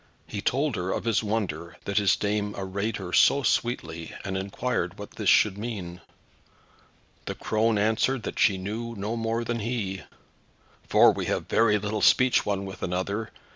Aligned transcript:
He 0.25 0.41
told 0.41 0.75
her 0.77 0.89
of 0.89 1.03
his 1.03 1.21
wonder 1.23 1.77
that 1.85 1.99
his 1.99 2.15
dame 2.15 2.55
arrayed 2.57 2.97
her 2.97 3.13
so 3.13 3.43
sweetly, 3.43 4.15
and 4.25 4.35
inquired 4.35 4.97
what 4.97 5.11
this 5.11 5.29
should 5.29 5.59
mean. 5.59 6.01
The 7.27 7.35
crone 7.35 7.77
answered 7.77 8.23
that 8.23 8.39
she 8.39 8.57
knew 8.57 8.95
no 8.97 9.15
more 9.15 9.43
than 9.43 9.59
he, 9.59 10.01
"for 10.89 11.11
we 11.11 11.25
have 11.25 11.45
very 11.47 11.77
little 11.77 12.01
speech 12.01 12.47
one 12.47 12.65
with 12.65 12.81
another. 12.81 13.29